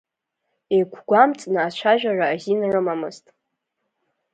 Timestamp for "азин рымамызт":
2.33-3.25